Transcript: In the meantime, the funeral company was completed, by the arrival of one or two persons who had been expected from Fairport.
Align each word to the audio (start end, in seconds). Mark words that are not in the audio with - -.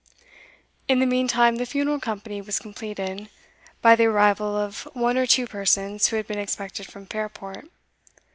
In 0.87 0.97
the 0.97 1.05
meantime, 1.05 1.57
the 1.57 1.65
funeral 1.67 1.99
company 1.99 2.41
was 2.41 2.57
completed, 2.57 3.29
by 3.83 3.95
the 3.95 4.05
arrival 4.07 4.55
of 4.57 4.87
one 4.93 5.15
or 5.15 5.27
two 5.27 5.45
persons 5.45 6.07
who 6.07 6.15
had 6.15 6.25
been 6.25 6.39
expected 6.39 6.87
from 6.87 7.05
Fairport. 7.05 7.69